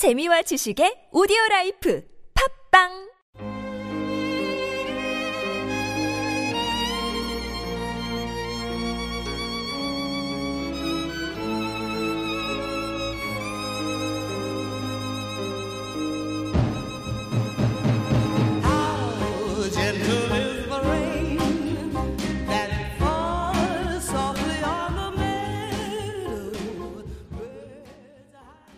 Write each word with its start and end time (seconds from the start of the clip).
재미와 0.00 0.40
지식의 0.40 1.12
오디오 1.12 1.36
라이프 1.50 2.02
팝빵. 2.72 3.10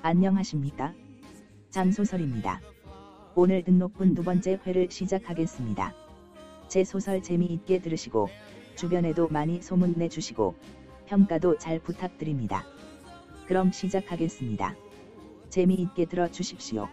안녕하십니까? 0.03 0.93
장소설입니다. 1.73 2.61
오늘 3.35 3.65
등록분 3.65 4.15
두 4.15 4.23
번째 4.23 4.61
회를 4.67 4.89
시작하겠습니다. 4.91 5.95
제 6.69 6.85
소설 6.85 7.23
재미있게 7.23 7.81
들으시고 7.81 8.29
주변에도 8.77 9.29
많이 9.29 9.63
소문 9.63 9.95
내 9.97 10.11
주시고 10.11 10.55
평가도 11.07 11.57
잘 11.57 11.79
부탁드립니다. 11.79 12.67
그럼 13.47 13.73
시작하겠습니다. 13.73 14.77
재미있게 15.49 16.05
들어주십시오. 16.05 16.89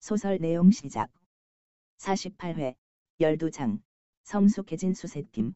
소설 0.00 0.38
내용 0.38 0.70
시작. 0.70 1.10
48회, 1.98 2.74
12장, 3.20 3.82
성숙해진 4.24 4.94
수세팀. 4.94 5.52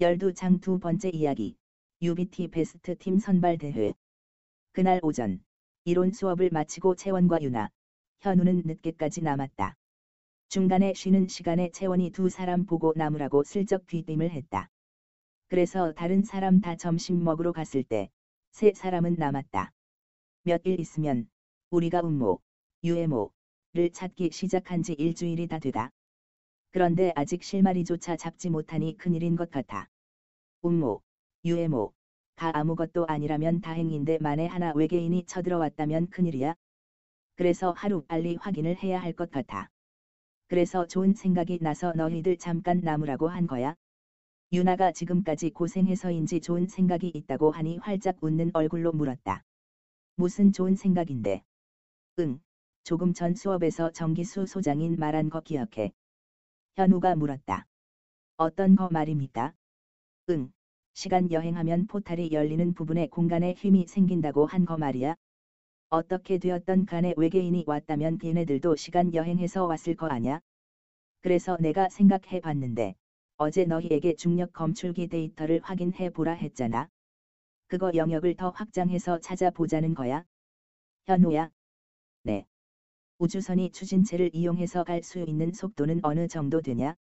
12장 0.00 0.60
두 0.60 0.80
번째 0.80 1.10
이야기, 1.10 1.56
UBT 2.02 2.48
베스트 2.48 2.98
팀 2.98 3.20
선발 3.20 3.58
대회. 3.58 3.94
그날 4.72 4.98
오전, 5.04 5.44
이론 5.84 6.12
수업을 6.12 6.50
마치고 6.52 6.96
채원과 6.96 7.42
유나, 7.42 7.70
현우는 8.20 8.62
늦게까지 8.66 9.22
남았다. 9.22 9.76
중간에 10.48 10.92
쉬는 10.94 11.28
시간에 11.28 11.70
채원이 11.70 12.10
두 12.10 12.28
사람 12.28 12.66
보고 12.66 12.92
남으라고 12.96 13.44
슬쩍 13.44 13.86
귀띔을 13.86 14.30
했다. 14.30 14.68
그래서 15.48 15.92
다른 15.92 16.24
사람 16.24 16.60
다 16.60 16.74
점심 16.76 17.22
먹으러 17.22 17.52
갔을 17.52 17.84
때, 17.84 18.10
세 18.50 18.72
사람은 18.74 19.14
남았다. 19.16 19.72
몇 20.42 20.66
일 20.66 20.80
있으면, 20.80 21.28
우리가 21.70 22.00
음모, 22.00 22.40
유해모, 22.82 23.32
를 23.72 23.90
찾기 23.90 24.30
시작한 24.32 24.82
지 24.82 24.92
일주일이 24.94 25.46
다 25.46 25.58
되다. 25.58 25.90
그런데 26.72 27.12
아직 27.16 27.42
실마리조차 27.42 28.16
잡지 28.16 28.50
못하니 28.50 28.96
큰일인 28.96 29.36
것 29.36 29.50
같아. 29.50 29.88
음모, 30.64 31.02
유해모, 31.44 31.92
가 32.36 32.52
아무것도 32.54 33.06
아니라면 33.08 33.60
다행인데 33.60 34.18
만에 34.20 34.46
하나 34.46 34.72
외계인이 34.74 35.24
쳐들어왔다면 35.26 36.10
큰일이야. 36.10 36.54
그래서 37.36 37.72
하루 37.76 38.02
빨리 38.02 38.36
확인을 38.36 38.76
해야 38.82 39.00
할 39.00 39.12
것 39.14 39.30
같아. 39.30 39.68
그래서 40.48 40.86
좋은 40.86 41.14
생각이 41.14 41.58
나서 41.62 41.92
너희들 41.92 42.36
잠깐 42.38 42.80
남으라고 42.82 43.28
한 43.28 43.46
거야. 43.46 43.74
유나가 44.52 44.92
지금까지 44.92 45.50
고생해서인지 45.50 46.40
좋은 46.40 46.66
생각이 46.68 47.10
있다고 47.14 47.52
하니 47.52 47.78
활짝 47.78 48.16
웃는 48.22 48.50
얼굴로 48.54 48.92
물었다. 48.92 49.44
무슨 50.16 50.52
좋은 50.52 50.76
생각인데? 50.76 51.42
응, 52.20 52.40
조금 52.84 53.12
전 53.12 53.34
수업에서 53.34 53.90
정기수 53.90 54.46
소장인 54.46 54.96
말한 54.98 55.30
거 55.30 55.40
기억해. 55.40 55.92
현우가 56.76 57.14
물었다. 57.16 57.66
어떤 58.36 58.76
거 58.76 58.88
말입니까? 58.90 59.54
응, 60.30 60.50
시간 60.94 61.30
여행하면 61.32 61.86
포탈이 61.88 62.30
열리는 62.32 62.72
부분에 62.74 63.08
공간에 63.08 63.54
힘이 63.56 63.86
생긴다고 63.88 64.46
한 64.46 64.64
거 64.66 64.76
말이야. 64.78 65.14
어떻게 65.90 66.38
되었던 66.38 66.86
간에 66.86 67.14
외계인이 67.16 67.64
왔다면 67.66 68.18
걔네들도 68.18 68.76
시간 68.76 69.14
여행해서 69.14 69.66
왔을 69.66 69.94
거 69.94 70.06
아냐? 70.08 70.40
그래서 71.22 71.56
내가 71.60 71.88
생각해 71.90 72.40
봤는데, 72.40 72.94
어제 73.38 73.64
너희에게 73.64 74.14
중력 74.14 74.52
검출기 74.52 75.08
데이터를 75.08 75.60
확인해 75.62 76.10
보라 76.10 76.32
했잖아. 76.34 76.88
그거 77.68 77.92
영역을 77.94 78.34
더 78.36 78.50
확장해서 78.50 79.18
찾아보자는 79.18 79.94
거야. 79.94 80.24
현우야. 81.06 81.50
네. 82.24 82.44
우주선이 83.20 83.70
추진체를 83.70 84.30
이용해서 84.32 84.82
갈 84.82 85.02
수 85.04 85.20
있는 85.20 85.52
속도는 85.52 86.00
어느 86.02 86.26
정도 86.26 86.60
되냐? 86.60 86.96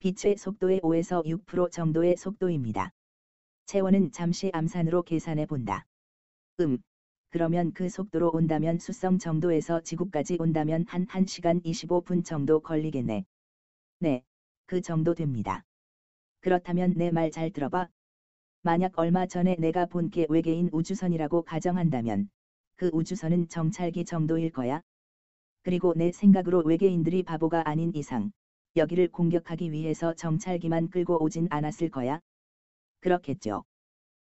빛의 0.00 0.36
속도의 0.38 0.80
5에서 0.82 1.22
6% 1.26 1.70
정도의 1.70 2.16
속도입니다. 2.16 2.90
채원은 3.66 4.12
잠시 4.12 4.50
암산으로 4.52 5.02
계산해 5.04 5.46
본다. 5.46 5.86
음, 6.60 6.78
그러면 7.30 7.72
그 7.74 7.88
속도로 7.88 8.30
온다면 8.32 8.78
수성 8.78 9.18
정도에서 9.18 9.80
지구까지 9.82 10.38
온다면 10.40 10.84
한 10.88 11.06
1시간 11.06 11.60
25분 11.64 12.24
정도 12.24 12.60
걸리겠네. 12.60 13.24
네, 14.00 14.22
그 14.66 14.80
정도 14.80 15.14
됩니다. 15.14 15.64
그렇다면 16.40 16.94
내 16.96 17.10
말 17.10 17.30
잘 17.32 17.50
들어봐. 17.50 17.88
만약 18.62 18.92
얼마 18.98 19.26
전에 19.26 19.56
내가 19.58 19.86
본 19.86 20.10
게 20.10 20.26
외계인 20.30 20.70
우주선이라고 20.72 21.42
가정한다면, 21.42 22.30
그 22.76 22.90
우주선은 22.92 23.48
정찰기 23.48 24.04
정도일 24.06 24.50
거야. 24.52 24.82
그리고 25.64 25.94
내 25.96 26.12
생각으로 26.12 26.62
외계인들이 26.62 27.22
바보가 27.22 27.62
아닌 27.66 27.90
이상, 27.94 28.30
여기를 28.76 29.08
공격하기 29.08 29.72
위해서 29.72 30.12
정찰기만 30.12 30.90
끌고 30.90 31.22
오진 31.22 31.46
않았을 31.48 31.88
거야. 31.88 32.20
그렇겠죠. 33.00 33.64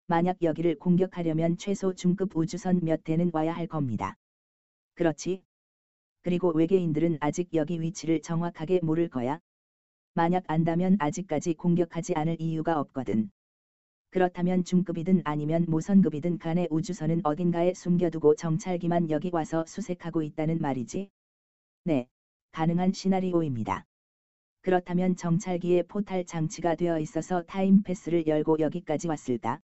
만약 0.07 0.37
여기를 0.41 0.75
공격하려면 0.75 1.57
최소 1.57 1.91
중급 1.91 2.37
우주선 2.37 2.79
몇 2.81 3.03
대는 3.03 3.31
와야 3.33 3.53
할 3.53 3.67
겁니다. 3.67 4.15
그렇지? 4.93 5.43
그리고 6.21 6.53
외계인들은 6.53 7.17
아직 7.19 7.49
여기 7.53 7.81
위치를 7.81 8.21
정확하게 8.21 8.79
모를 8.81 9.09
거야. 9.09 9.39
만약 10.13 10.43
안다면 10.47 10.95
아직까지 10.99 11.55
공격하지 11.55 12.13
않을 12.15 12.37
이유가 12.39 12.79
없거든. 12.79 13.29
그렇다면 14.11 14.63
중급이든 14.63 15.23
아니면 15.25 15.65
모선급이든 15.67 16.37
간에 16.37 16.67
우주선은 16.69 17.19
어딘가에 17.25 17.73
숨겨두고 17.73 18.35
정찰기만 18.35 19.09
여기 19.09 19.29
와서 19.33 19.65
수색하고 19.67 20.21
있다는 20.21 20.59
말이지? 20.59 21.09
네, 21.87 22.07
가능한 22.51 22.93
시나리오입니다. 22.93 23.85
그렇다면 24.63 25.15
정찰기에 25.15 25.83
포탈 25.83 26.25
장치가 26.25 26.73
되어 26.73 26.99
있어서 26.99 27.43
time 27.43 27.83
path를 27.83 28.25
열고 28.25 28.57
여기까지 28.57 29.07
왔을까? 29.07 29.59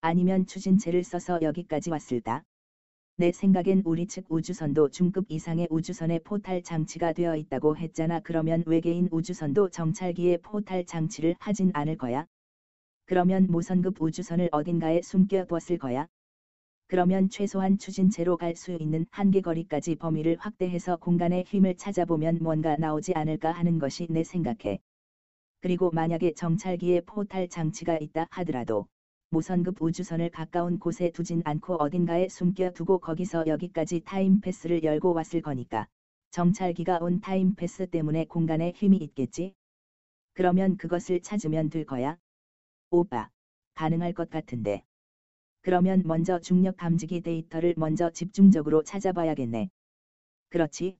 아니면 0.00 0.46
추진체를 0.46 1.04
써서 1.04 1.40
여기까지 1.42 1.90
왔을까? 1.90 2.42
내 3.18 3.32
생각엔 3.32 3.82
우리 3.84 4.06
측 4.06 4.24
우주선도 4.30 4.88
중급 4.88 5.26
이상의 5.28 5.68
우주선에 5.68 6.20
포탈 6.20 6.62
장치가 6.62 7.12
되어 7.12 7.36
있다고 7.36 7.76
했잖아. 7.76 8.20
그러면 8.20 8.62
외계인 8.64 9.08
우주선도 9.10 9.68
정찰기에 9.68 10.38
포탈 10.38 10.86
장치를 10.86 11.34
하진 11.38 11.70
않을 11.74 11.98
거야. 11.98 12.24
그러면 13.04 13.46
모선급 13.50 14.00
우주선을 14.00 14.48
어딘가에 14.52 15.02
숨겨두었을 15.02 15.76
거야. 15.76 16.06
그러면 16.92 17.30
최소한 17.30 17.78
추진체로 17.78 18.36
갈 18.36 18.54
수 18.54 18.76
있는 18.78 19.06
한계거리까지 19.12 19.94
범위를 19.94 20.36
확대해서 20.38 20.96
공간의 20.96 21.44
휨을 21.46 21.74
찾아보면 21.74 22.36
뭔가 22.42 22.76
나오지 22.76 23.14
않을까 23.14 23.50
하는 23.50 23.78
것이 23.78 24.06
내 24.10 24.22
생각해. 24.22 24.78
그리고 25.62 25.90
만약에 25.90 26.34
정찰기에 26.34 27.00
포탈 27.06 27.48
장치가 27.48 27.96
있다 27.98 28.26
하더라도 28.32 28.88
모선급 29.30 29.80
우주선을 29.80 30.28
가까운 30.28 30.78
곳에 30.78 31.08
두진 31.08 31.40
않고 31.46 31.76
어딘가에 31.76 32.28
숨겨두고 32.28 32.98
거기서 32.98 33.46
여기까지 33.46 34.02
time 34.04 34.31
path를 34.31 34.84
열고 34.84 35.14
왔을 35.14 35.40
거니까 35.40 35.86
정찰기가 36.30 36.98
온 37.00 37.20
time 37.20 37.53
path 37.53 37.86
때문에 37.86 38.26
공간에 38.26 38.70
휨이 38.76 38.98
있겠지? 38.98 39.54
그러면 40.34 40.76
그것을 40.76 41.20
찾으면 41.20 41.70
될 41.70 41.86
거야. 41.86 42.18
오빠, 42.90 43.30
가능할 43.76 44.12
것 44.12 44.28
같은데. 44.28 44.84
그러면 45.62 46.02
먼저 46.04 46.38
중력 46.38 46.76
감지기 46.76 47.20
데이터를 47.20 47.74
먼저 47.76 48.10
집중적으로 48.10 48.82
찾아봐야겠네. 48.82 49.68
그렇지? 50.50 50.98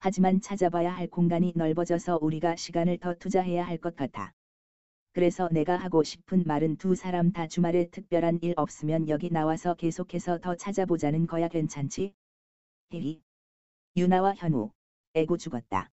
하지만 0.00 0.40
찾아봐야 0.40 0.92
할 0.92 1.06
공간이 1.08 1.52
넓어져서 1.56 2.18
우리가 2.22 2.56
시간을 2.56 2.98
더 2.98 3.14
투자해야 3.14 3.66
할 3.66 3.78
것 3.78 3.96
같아. 3.96 4.32
그래서 5.12 5.48
내가 5.52 5.76
하고 5.76 6.02
싶은 6.04 6.44
말은 6.46 6.76
두 6.76 6.94
사람 6.94 7.32
다 7.32 7.46
주말에 7.46 7.86
특별한 7.90 8.40
일 8.42 8.54
없으면 8.56 9.08
여기 9.08 9.30
나와서 9.30 9.74
계속해서 9.74 10.38
더 10.38 10.54
찾아보자는 10.54 11.26
거야 11.26 11.48
괜찮지? 11.48 12.14
히히. 12.90 13.22
유나와 13.96 14.34
현우, 14.34 14.70
에고 15.14 15.36
죽었다. 15.38 15.90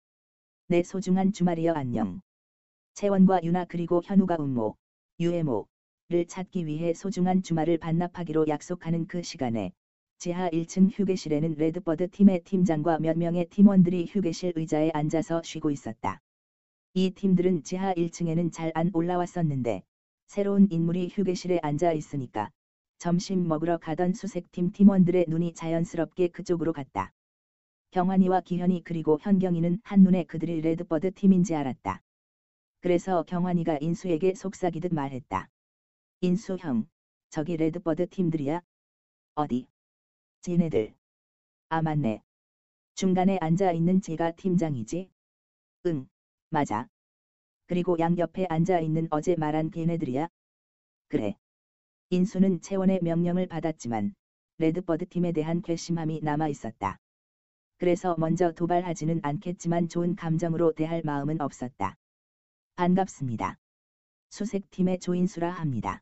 내 0.69 0.83
소중한 0.83 1.33
주말이여 1.33 1.73
안녕. 1.75 2.21
채원과 2.95 3.41
유나 3.45 3.65
그리고 3.67 4.03
현우가 4.05 4.37
음모, 4.41 4.77
유해모, 5.21 5.67
를 6.09 6.25
찾기 6.25 6.67
위해 6.67 6.95
소중한 6.95 7.43
주말을 7.43 7.79
반납하기로 7.79 8.47
약속하는 8.47 9.09
그 9.09 9.25
시간에 9.25 9.73
지하 10.19 10.49
1층 10.49 10.89
휴게실에는 10.93 11.57
레드버드 11.57 12.11
팀의 12.11 12.45
팀장과 12.45 13.01
몇 13.01 13.19
명의 13.19 13.49
팀원들이 13.49 14.07
휴게실 14.07 14.53
의자에 14.55 14.93
앉아서 14.95 15.43
쉬고 15.43 15.73
있었다. 15.73 16.21
이 16.95 17.11
팀들은 17.11 17.65
지하 17.65 17.93
1층에는 17.93 18.53
잘 18.53 18.71
안 18.77 18.93
올라왔었는데 18.95 19.83
새로운 20.29 20.69
인물이 20.71 21.09
휴게실에 21.13 21.59
앉아 21.61 21.91
있으니까 21.91 22.51
점심 22.99 23.49
먹으러 23.49 23.77
가던 23.77 24.15
수색팀 24.15 24.71
팀원들의 24.71 25.25
눈이 25.27 25.55
자연스럽게 25.55 26.29
그쪽으로 26.29 26.73
갔다. 26.73 27.11
경환이와 27.91 28.43
기현이 28.43 28.83
그리고 28.85 29.19
현경이는 29.21 29.81
한눈에 29.83 30.23
그들이 30.23 30.61
레드버드 30.61 31.15
팀인지 31.15 31.57
알았다. 31.57 32.01
그래서 32.81 33.25
경환이가 33.25 33.79
인수에게 33.81 34.35
속삭이듯 34.35 34.95
말했다. 34.95 35.49
인수 36.23 36.57
형, 36.59 36.87
저기 37.29 37.59
레드버드 37.59 38.07
팀들이야? 38.09 38.63
어디? 39.35 39.67
쟤네들. 40.41 40.95
아 41.69 41.83
맞네. 41.83 42.23
중간에 42.95 43.37
앉아 43.39 43.73
있는 43.73 44.01
쟤가 44.01 44.31
팀장이지? 44.31 45.11
응, 45.87 46.09
맞아. 46.49 46.89
그리고 47.67 47.99
양옆에 47.99 48.47
앉아 48.49 48.81
있는 48.81 49.09
어제 49.11 49.35
말한 49.37 49.71
걔네들이야? 49.71 50.29
그래. 51.09 51.37
인수는 52.09 52.63
채원의 52.63 53.01
명령을 53.03 53.47
받았지만 53.47 54.15
레드버드 54.57 55.09
팀에 55.11 55.33
대한 55.33 55.61
괘씸함이 55.61 56.21
남아 56.23 56.49
있었다. 56.49 56.97
그래서 57.77 58.17
먼저 58.19 58.53
도발하지는 58.53 59.21
않겠지만 59.23 59.89
좋은 59.89 60.17
감정으로 60.17 60.73
대할 60.73 61.03
마음은 61.05 61.43
없었다. 61.43 61.95
반갑습니다. 62.77 63.59
수색팀의 64.31 65.01
조인수라 65.01 65.51
합니다. 65.51 66.01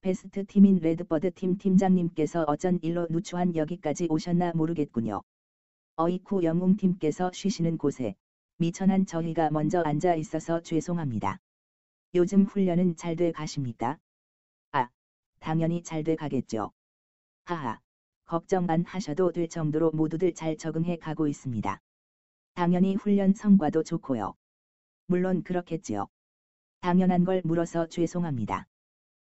베스트 0.00 0.46
팀인 0.46 0.78
레드버드 0.78 1.32
팀 1.34 1.58
팀장님께서 1.58 2.44
어쩐 2.46 2.78
일로 2.82 3.08
누추한 3.10 3.56
여기까지 3.56 4.06
오셨나 4.08 4.52
모르겠군요. 4.54 5.22
어이쿠 5.96 6.44
영웅팀께서 6.44 7.32
쉬시는 7.32 7.78
곳에 7.78 8.14
미천한 8.58 9.06
저희가 9.06 9.50
먼저 9.50 9.80
앉아 9.80 10.14
있어서 10.14 10.60
죄송합니다. 10.60 11.38
요즘 12.14 12.44
훈련은 12.44 12.94
잘 12.94 13.16
돼 13.16 13.32
가십니까? 13.32 13.98
아, 14.70 14.88
당연히 15.40 15.82
잘 15.82 16.04
돼 16.04 16.14
가겠죠. 16.14 16.70
하하, 17.44 17.80
걱정 18.24 18.70
안 18.70 18.84
하셔도 18.84 19.32
될 19.32 19.48
정도로 19.48 19.90
모두들 19.90 20.32
잘 20.32 20.56
적응해 20.56 20.98
가고 20.98 21.26
있습니다. 21.26 21.80
당연히 22.54 22.94
훈련 22.94 23.34
성과도 23.34 23.82
좋고요. 23.82 24.34
물론 25.06 25.42
그렇겠지요. 25.42 26.06
당연한 26.82 27.24
걸 27.24 27.42
물어서 27.44 27.88
죄송합니다. 27.88 28.68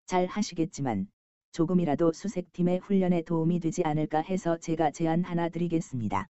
잘 0.07 0.27
하시겠지만 0.27 1.09
조금이라도 1.51 2.13
수색팀의 2.13 2.79
훈련에 2.79 3.23
도움이 3.23 3.59
되지 3.59 3.83
않을까 3.83 4.21
해서 4.21 4.57
제가 4.57 4.93
제안 4.93 5.25
하나 5.25 5.49
드리겠습니다. 5.49 6.29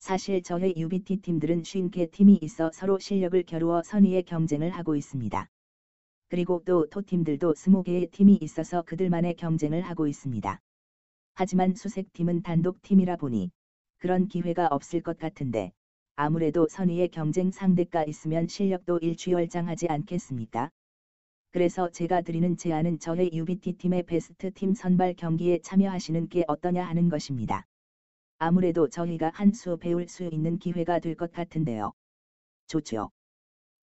사실 0.00 0.42
저희 0.42 0.72
UBT 0.76 1.16
팀들은 1.18 1.62
50개 1.62 2.10
팀이 2.10 2.38
있어 2.40 2.70
서로 2.72 2.98
실력을 2.98 3.42
겨루어 3.44 3.82
선의의 3.82 4.22
경쟁을 4.22 4.70
하고 4.70 4.96
있습니다. 4.96 5.48
그리고 6.28 6.62
또 6.64 6.86
토팀들도 6.86 7.52
20개의 7.52 8.10
팀이 8.10 8.38
있어서 8.40 8.80
그들만의 8.82 9.34
경쟁을 9.34 9.82
하고 9.82 10.06
있습니다. 10.06 10.58
하지만 11.34 11.74
수색팀은 11.74 12.42
단독 12.42 12.80
팀이라 12.80 13.16
보니 13.16 13.50
그런 13.98 14.28
기회가 14.28 14.68
없을 14.68 15.02
것 15.02 15.18
같은데 15.18 15.72
아무래도 16.16 16.66
선의의 16.68 17.08
경쟁 17.08 17.50
상대가 17.50 18.02
있으면 18.04 18.48
실력도 18.48 18.98
일취월장하지 18.98 19.88
않겠습니까? 19.88 20.70
그래서 21.54 21.88
제가 21.88 22.22
드리는 22.22 22.56
제안은 22.56 22.98
저희 22.98 23.30
UBT 23.32 23.74
팀의 23.74 24.02
베스트 24.06 24.52
팀 24.52 24.74
선발 24.74 25.14
경기에 25.14 25.60
참여하시는 25.60 26.28
게 26.28 26.42
어떠냐 26.48 26.84
하는 26.84 27.08
것입니다. 27.08 27.64
아무래도 28.38 28.88
저희가 28.88 29.30
한 29.32 29.52
수 29.52 29.76
배울 29.76 30.08
수 30.08 30.24
있는 30.24 30.58
기회가 30.58 30.98
될 30.98 31.14
것 31.14 31.30
같은데요. 31.30 31.92
좋죠. 32.66 33.12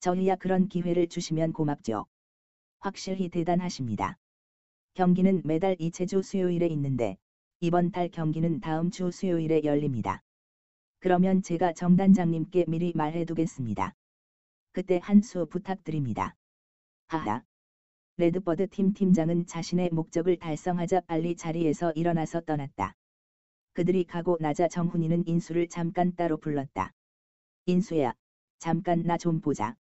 저희야 0.02 0.36
그런 0.36 0.68
기회를 0.68 1.08
주시면 1.08 1.54
고맙죠. 1.54 2.08
확실히 2.80 3.30
대단하십니다. 3.30 4.18
경기는 4.96 5.42
매달 5.46 5.78
이체 5.80 6.06
주 6.06 6.22
수요일에 6.22 6.68
있는데 6.68 7.16
이번 7.62 7.92
달 7.94 8.10
경기는 8.10 8.60
다음 8.60 8.92
주 8.92 9.12
수요일에 9.12 9.62
열립니다. 9.64 10.22
그러면 11.00 11.42
제가 11.42 11.72
정단장님께 11.72 12.66
미리 12.68 12.92
말해두겠습니다. 12.94 13.96
그때 14.74 15.00
한 15.02 15.22
수 15.22 15.46
부탁드립니다. 15.46 16.36
하하. 17.08 17.46
레드버드 18.18 18.68
팀 18.70 18.94
팀장은 18.94 19.46
자신의 19.48 19.90
목적을 19.92 20.38
달성하자 20.38 21.02
빨리 21.08 21.36
자리에서 21.36 21.92
일어나서 21.94 22.42
떠났다. 22.42 22.94
그들이 23.74 24.04
가고 24.04 24.38
나자 24.40 24.68
정훈이는 24.68 25.24
인수를 25.28 25.68
잠깐 25.68 26.14
따로 26.16 26.38
불렀다. 26.38 26.92
인수야, 27.66 28.14
잠깐 28.60 29.04
나 29.04 29.18
좀 29.18 29.40
보자. 29.42 29.76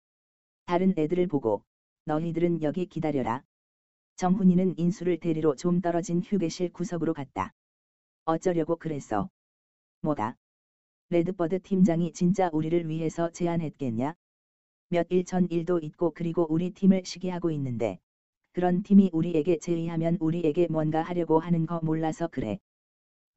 다른 0.67 0.95
애들을 0.97 1.27
보고, 1.27 1.65
너희들은 2.05 2.63
여기 2.63 2.87
기다려라. 2.87 3.43
정훈이는 4.17 4.75
인수를 4.79 5.19
데리고 5.19 5.55
좀 5.55 5.81
떨어진 5.81 6.21
휴게실 6.23 6.71
구석으로 6.73 7.15
갔다. 7.15 7.53
어쩌려고 8.25 8.77
그랬어? 8.77 9.31
뭐가? 10.03 10.37
레드버드 11.11 11.61
팀장이 11.63 12.13
진짜 12.13 12.51
우리를 12.53 12.89
위해서 12.89 13.31
제안했겠냐? 13.31 14.15
몇 14.91 15.07
일 15.11 15.25
전 15.25 15.47
일도 15.51 15.81
있고 15.81 16.13
그리고 16.15 16.47
우리 16.51 16.71
팀을 16.71 17.03
시기하고 17.05 17.51
있는데 17.53 17.99
그런 18.59 18.83
팀이 18.83 19.11
우리에게 19.13 19.59
제의하면 19.61 20.17
우리에게 20.19 20.67
뭔가 20.69 21.01
하려고 21.01 21.39
하는 21.39 21.65
거 21.65 21.79
몰라서 21.81 22.27
그래. 22.27 22.59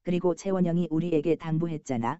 그리고 0.01 0.33
채원 0.33 0.60
형이 0.60 0.87
우리에게 0.89 1.35
당부했잖아. 1.35 2.17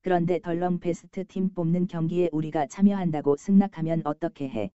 그런데 0.00 0.38
덜렁 0.38 0.80
베스트 0.80 1.26
팀 1.26 1.50
뽑는 1.52 1.86
경기에 1.86 2.30
우리가 2.32 2.64
참여한다고 2.64 3.36
승낙하면 3.36 4.00
어떻게 4.06 4.48
해? 4.48 4.70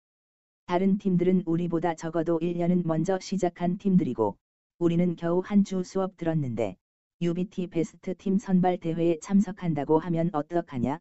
다른 0.66 0.98
팀들은 0.98 1.44
우리보다 1.46 1.94
적어도 1.94 2.40
1년은 2.42 2.82
먼저 2.84 3.20
시작한 3.22 3.78
팀들이고 3.78 4.36
우리는 4.80 5.16
겨우 5.16 5.44
한 5.46 5.64
주 5.64 5.84
수업 5.84 6.18
들었는데 6.18 6.76
UBT 7.22 7.68
베스트 7.68 8.16
팀 8.18 8.40
선발 8.40 8.80
대회에 8.80 9.18
참석한다고 9.22 10.00
하면 10.00 10.32
어떡하냐? 10.34 10.98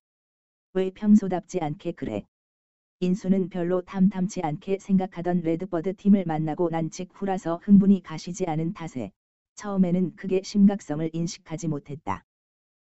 왜 0.75 0.91
평소답지 0.91 1.61
않게 1.63 1.93
그래? 1.93 2.27
인수는 3.01 3.49
별로 3.49 3.83
탐탁지 3.83 4.41
않게 4.43 4.79
생각하던 4.79 5.41
레드버드 5.41 5.97
팀을 5.97 6.25
만나고 6.27 6.71
난 6.71 6.91
직후라서 6.91 7.61
흥분이 7.63 8.03
가시지 8.03 8.47
않은 8.47 8.73
탓에 8.73 9.11
처음에는 9.57 10.15
크게 10.15 10.43
심각성을 10.43 11.11
인식하지 11.13 11.69
못했다. 11.69 12.25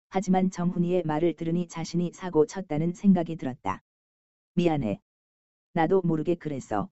하지만 0.08 0.50
정훈이의 0.50 1.02
말을 1.04 1.34
들으니 1.34 1.66
자신이 1.66 2.12
사고 2.14 2.46
쳤다는 2.46 2.92
생각이 2.94 3.36
들었다. 3.36 3.82
미안해. 4.54 5.00
나도 5.72 6.02
모르게 6.02 6.36
그랬어. 6.36 6.88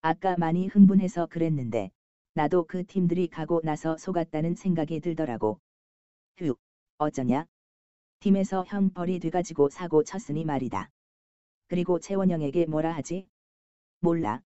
아까 0.00 0.36
많이 0.38 0.68
흥분해서 0.68 1.26
그랬는데 1.26 1.90
나도 2.34 2.64
그 2.64 2.86
팀들이 2.86 3.26
가고 3.26 3.60
나서 3.64 3.96
속았다는 3.96 4.54
생각이 4.54 5.00
들더라고. 5.00 5.58
휴, 6.36 6.54
어쩌냐? 6.98 7.46
팀에서 8.20 8.64
형 8.68 8.90
벌이 8.90 9.18
돼가지고 9.18 9.68
사고 9.68 10.04
쳤으니 10.04 10.44
말이다. 10.44 10.90
그리고 11.68 11.98
채원영에게 11.98 12.66
뭐라 12.66 12.94
하지? 12.94 13.26
몰라. 14.00 14.42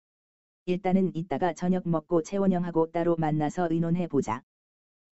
일단은 0.65 1.15
이따가 1.15 1.53
저녁 1.53 1.87
먹고 1.87 2.21
채원영하고 2.21 2.91
따로 2.91 3.15
만나서 3.15 3.69
의논해 3.71 4.07
보자. 4.07 4.43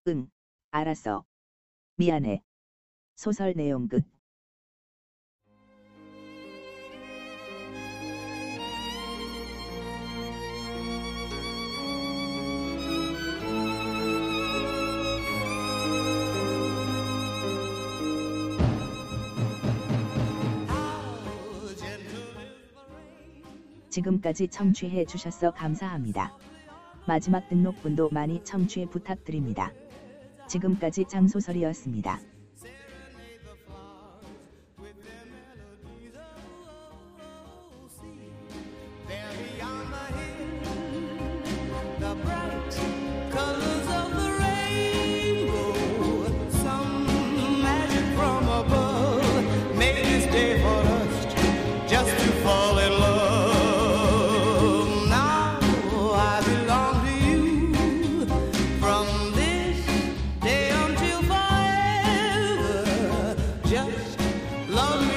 응, 0.07 0.29
알았어. 0.71 1.25
미안해. 1.95 2.43
소설 3.15 3.53
내용 3.53 3.87
끝. 3.87 4.03
지금까지 23.95 24.49
청취해 24.49 25.05
주셔서 25.05 25.51
감사합니다. 25.51 26.33
마지막 27.07 27.47
등록분도 27.47 28.09
많이 28.11 28.43
청취 28.43 28.85
부탁드립니다. 28.87 29.71
지금까지 30.49 31.05
장소설이었습니다. 31.05 32.19
Love 64.75 65.07
me 65.07 65.14